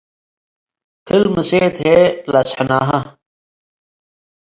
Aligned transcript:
ክል- 1.07 1.31
ምሴት 1.35 1.75
ህዬ 1.83 1.97
ለአሰሕናሀ። 2.31 2.89